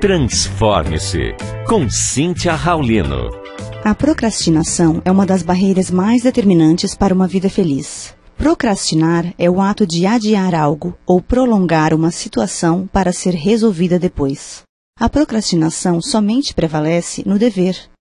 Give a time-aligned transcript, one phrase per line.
[0.00, 1.34] Transforme-se
[1.66, 3.28] com Cíntia Raulino.
[3.84, 8.14] A procrastinação é uma das barreiras mais determinantes para uma vida feliz.
[8.34, 14.62] Procrastinar é o ato de adiar algo ou prolongar uma situação para ser resolvida depois.
[14.98, 17.76] A procrastinação somente prevalece no dever.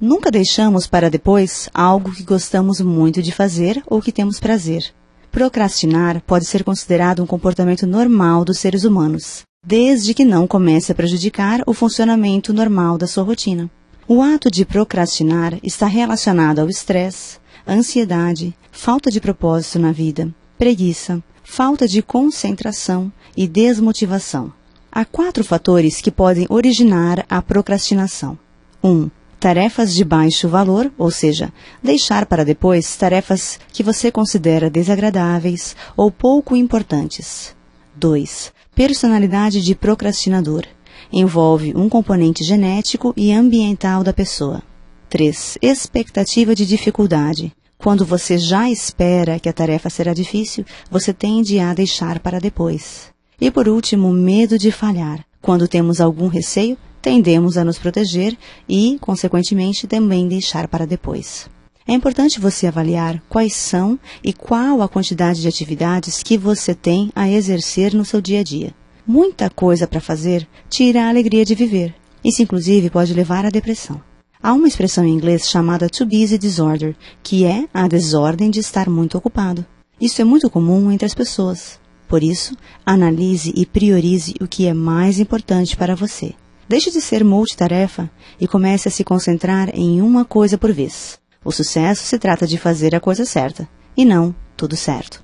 [0.00, 4.94] Nunca deixamos para depois algo que gostamos muito de fazer ou que temos prazer.
[5.32, 10.94] Procrastinar pode ser considerado um comportamento normal dos seres humanos, desde que não comece a
[10.94, 13.70] prejudicar o funcionamento normal da sua rotina.
[14.06, 21.22] O ato de procrastinar está relacionado ao estresse, ansiedade, falta de propósito na vida, preguiça,
[21.42, 24.52] falta de concentração e desmotivação.
[24.92, 28.38] Há quatro fatores que podem originar a procrastinação.
[28.82, 28.88] 1.
[28.88, 29.10] Um,
[29.40, 31.52] tarefas de baixo valor, ou seja,
[31.82, 37.54] deixar para depois tarefas que você considera desagradáveis ou pouco importantes.
[37.96, 38.52] 2.
[38.74, 40.64] Personalidade de procrastinador.
[41.12, 44.64] Envolve um componente genético e ambiental da pessoa.
[45.08, 45.58] 3.
[45.62, 47.52] Expectativa de dificuldade.
[47.78, 53.12] Quando você já espera que a tarefa será difícil, você tende a deixar para depois.
[53.40, 55.24] E por último, medo de falhar.
[55.40, 58.36] Quando temos algum receio, tendemos a nos proteger
[58.68, 61.48] e, consequentemente, também deixar para depois.
[61.86, 67.12] É importante você avaliar quais são e qual a quantidade de atividades que você tem
[67.14, 68.74] a exercer no seu dia a dia.
[69.06, 71.94] Muita coisa para fazer tira a alegria de viver.
[72.24, 74.00] Isso, inclusive, pode levar à depressão.
[74.42, 78.88] Há uma expressão em inglês chamada to busy disorder, que é a desordem de estar
[78.88, 79.64] muito ocupado.
[80.00, 81.78] Isso é muito comum entre as pessoas.
[82.08, 86.32] Por isso, analise e priorize o que é mais importante para você.
[86.66, 91.22] Deixe de ser multitarefa e comece a se concentrar em uma coisa por vez.
[91.44, 95.22] O sucesso se trata de fazer a coisa certa e não tudo certo.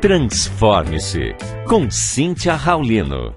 [0.00, 1.34] Transforme-se
[1.66, 3.34] com Cíntia Raulino.